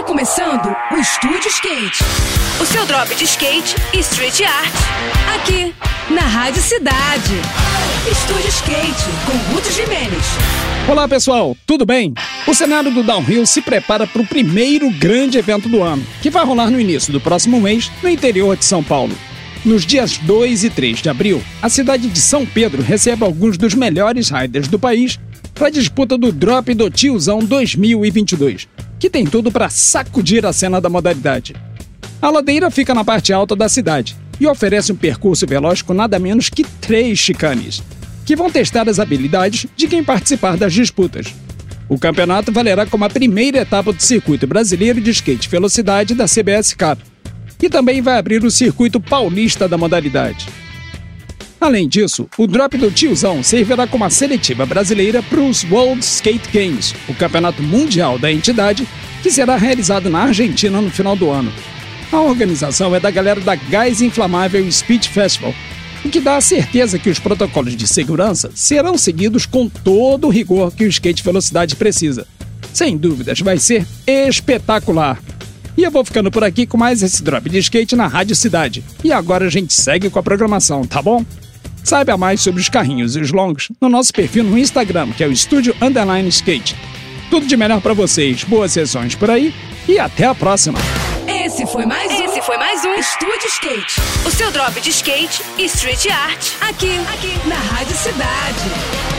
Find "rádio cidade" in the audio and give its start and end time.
6.22-7.34, 78.06-78.82, 97.56-99.09